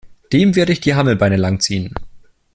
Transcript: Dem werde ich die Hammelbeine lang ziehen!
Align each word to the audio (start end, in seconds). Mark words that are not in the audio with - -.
Dem 0.33 0.55
werde 0.55 0.71
ich 0.73 0.79
die 0.81 0.95
Hammelbeine 0.95 1.37
lang 1.37 1.59
ziehen! 1.59 1.93